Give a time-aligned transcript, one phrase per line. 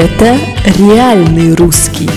[0.00, 0.38] Это
[0.78, 2.08] реальный русский.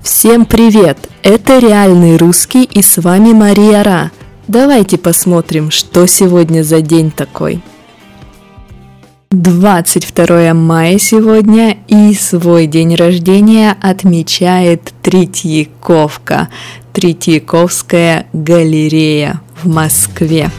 [0.00, 0.96] Всем привет!
[1.24, 4.12] Это реальный русский и с вами Мария Ра.
[4.46, 7.60] Давайте посмотрим, что сегодня за день такой.
[9.32, 16.50] 22 мая сегодня и свой день рождения отмечает Третьяковка,
[16.92, 20.52] Третьяковская галерея в Москве.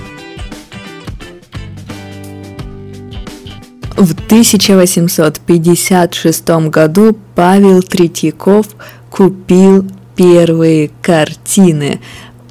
[3.97, 8.67] В 1856 году Павел Третьяков
[9.09, 11.99] купил первые картины.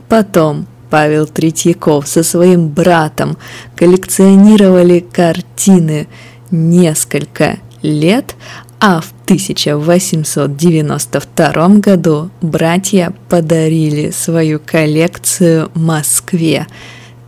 [0.09, 3.39] Потом Павел Третьяков со своим братом
[3.75, 6.09] коллекционировали картины
[6.51, 8.37] несколько лет,
[8.79, 16.67] а в 1892 году братья подарили свою коллекцию Москве.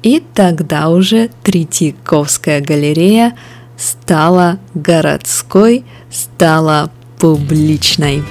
[0.02, 3.32] И тогда уже Третьяковская галерея–
[3.82, 8.22] стала городской, стала публичной.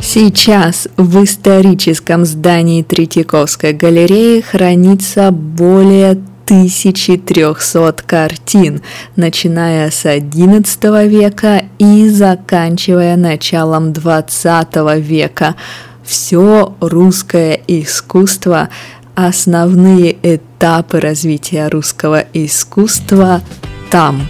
[0.00, 6.12] Сейчас в историческом здании Третьяковской галереи хранится более
[6.44, 8.82] 1300 картин,
[9.16, 15.56] начиная с XI века и заканчивая началом XX века.
[16.04, 18.68] Все русское искусство
[19.14, 20.51] основные этапы
[21.00, 23.42] развития русского искусства
[23.90, 24.28] там.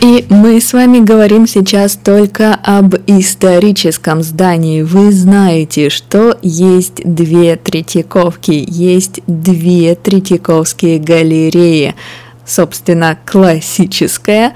[0.00, 4.80] И мы с вами говорим сейчас только об историческом здании.
[4.80, 11.94] Вы знаете, что есть две Третьяковки, есть две Третьяковские галереи.
[12.46, 14.54] Собственно, классическая,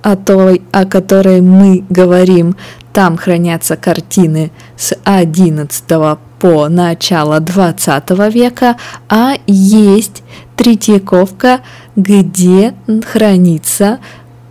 [0.00, 2.56] о той, о которой мы говорим,
[2.94, 5.84] там хранятся картины с 11
[6.44, 8.76] по начало 20 века,
[9.08, 10.22] а есть
[10.56, 11.60] Третьяковка,
[11.96, 12.74] где
[13.10, 13.98] хранится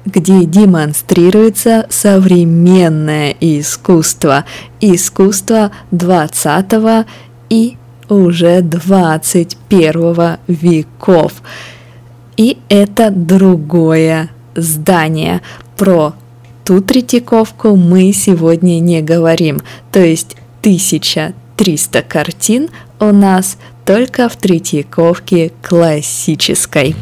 [0.04, 4.44] где демонстрируется современное искусство,
[4.81, 7.06] искусство 20
[7.52, 7.78] и
[8.10, 11.31] уже 21 веков.
[12.38, 15.42] И это другое здание.
[15.78, 16.16] Про
[16.66, 19.62] ту Третьяковку мы сегодня не говорим,
[19.92, 20.36] то есть
[21.63, 22.69] 1300 картин
[23.00, 26.94] у нас только в Третьяковке классической.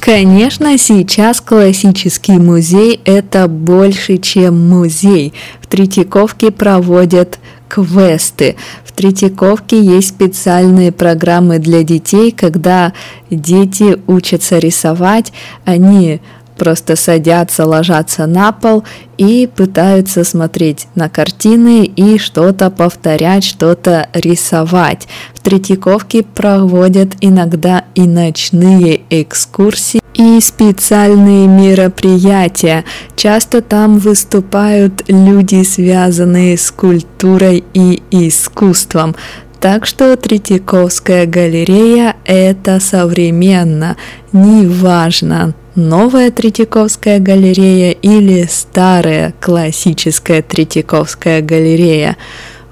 [0.00, 5.32] Конечно, сейчас классический музей– это больше, чем музей.
[5.60, 7.38] В Третьяковке проводят
[7.68, 8.56] квесты.
[8.84, 12.92] В Третьяковке есть специальные программы для детей, когда
[13.30, 15.32] дети учатся рисовать,
[15.64, 16.20] они
[16.58, 18.84] просто садятся, ложатся на пол
[19.16, 25.08] и пытаются смотреть на картины и что-то повторять, что-то рисовать.
[25.34, 32.84] В Третьяковке проводят иногда и ночные экскурсии и специальные мероприятия.
[33.16, 39.14] Часто там выступают люди, связанные с культурой и искусством.
[39.60, 43.96] Так что Третьяковская галерея– это современно,
[44.32, 52.16] неважно, новая Третьяковская галерея или старая классическая Третьяковская галерея.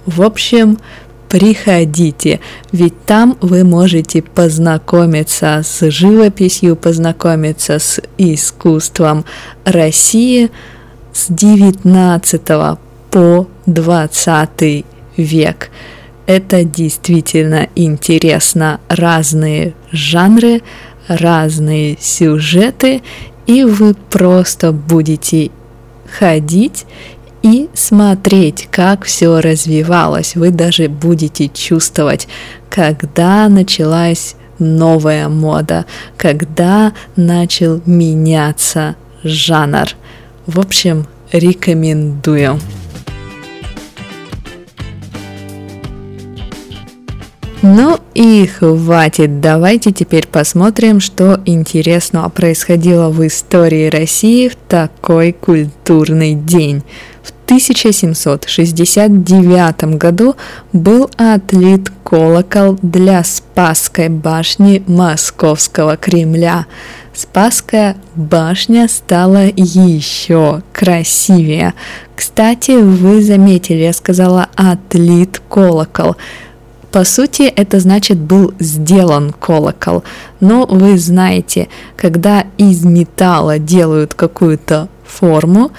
[0.06, 0.78] В общем,
[1.28, 2.38] приходите,
[2.70, 9.24] ведь там вы можете познакомиться с живописью, познакомиться с искусством
[9.64, 10.52] России
[11.12, 12.42] с 19
[13.10, 14.84] по 20
[15.16, 15.70] век.
[16.26, 18.80] Это действительно интересно.
[18.88, 20.62] Разные жанры,
[21.08, 23.02] разные сюжеты,
[23.46, 25.50] и вы просто будете
[26.18, 26.84] ходить
[27.42, 30.34] и смотреть, как все развивалось.
[30.34, 32.26] Вы даже будете чувствовать,
[32.68, 39.90] когда началась новая мода, когда начал меняться жанр.
[40.46, 42.58] В общем, рекомендую.
[47.62, 56.34] Ну и хватит, давайте теперь посмотрим, что интересного происходило в истории России в такой культурный
[56.34, 56.82] день.
[57.22, 60.36] В 1769 году
[60.72, 66.66] был отлит колокол для Спасской башни Московского Кремля.
[67.14, 71.72] Спасская башня стала еще красивее.
[72.14, 76.16] Кстати, вы заметили, я сказала отлит колокол.
[76.96, 80.02] По сути, это значит был сделан колокол.
[80.40, 85.72] Но вы знаете, когда из металла делают какую-то форму,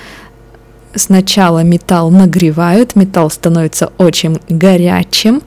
[0.94, 5.42] сначала металл нагревают, металл становится очень горячим,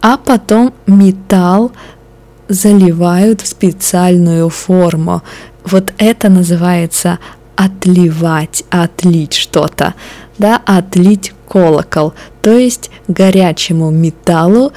[0.00, 1.72] а потом металл
[2.46, 5.22] заливают в специальную форму.
[5.64, 7.18] Вот это называется
[7.56, 9.94] отливать, отлить что-то,
[10.38, 12.14] да, отлить колокол.
[12.42, 14.72] То есть горячему металлу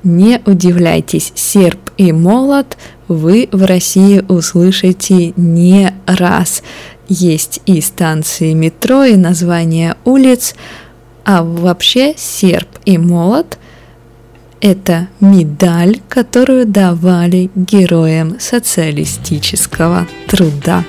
[0.03, 2.75] не удивляйтесь, серп и молот
[3.07, 6.61] вы в России услышите не раз.
[7.07, 10.55] Есть и станции метро, и названия улиц,
[11.23, 13.57] а вообще серп и молот–
[14.59, 20.83] это медаль, которую давали героям социалистического труда.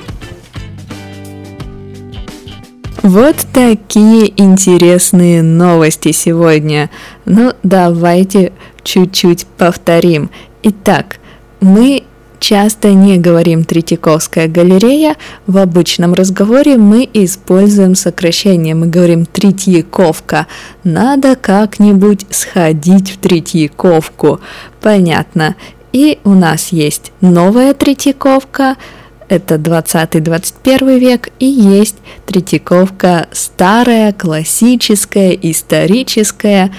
[3.02, 6.88] Вот такие интересные новости сегодня.
[7.24, 8.52] Ну, давайте
[8.84, 10.30] чуть-чуть повторим.
[10.62, 11.18] Итак,
[11.60, 12.04] мы
[12.38, 15.16] часто не говорим Третьяковская галерея.
[15.48, 18.76] В обычном разговоре мы используем сокращение.
[18.76, 20.46] Мы говорим Третьяковка.
[20.84, 24.38] Надо как-нибудь сходить в Третьяковку.
[24.80, 25.56] Понятно.
[25.92, 28.76] И у нас есть новая Третьяковка–
[29.32, 31.96] это 20-21 век, и есть
[32.26, 36.70] Третьяковка старая, классическая, историческая,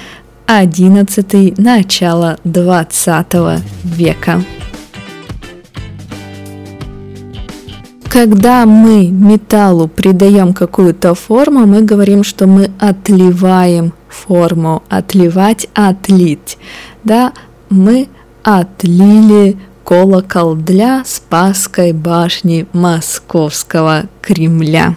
[0.46, 3.26] 11 начало 20
[3.84, 4.44] века.
[8.12, 16.60] Когда мы металлу придаем какую-то форму, мы говорим, что мы отливаем форму, отливать, отлить.
[17.04, 17.34] Да,
[17.72, 18.10] мы
[18.44, 24.96] отлили колокол для Спасской башни Московского Кремля.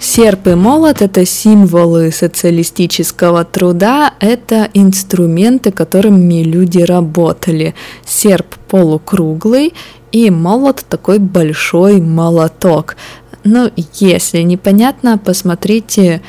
[0.00, 7.74] Серп и молот– это символы социалистического труда, это инструменты, которыми люди работали.
[8.04, 9.72] Серп полукруглый
[10.10, 12.96] и молот такой большой молоток.
[13.44, 16.20] Ну, если непонятно, посмотрите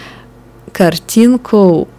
[0.71, 1.89] картинку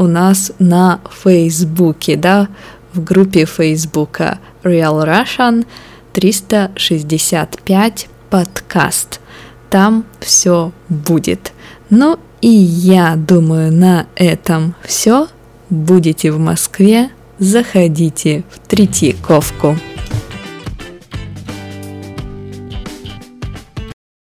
[0.00, 2.48] у нас на Фейсбуке, да,
[2.94, 5.66] в группе Фейсбука Real Russian
[6.14, 9.20] 365 подкаст.
[9.68, 11.52] Там все будет.
[11.90, 15.28] Ну и я думаю, на этом все.
[15.68, 19.76] Будете в Москве, заходите в Третьяковку.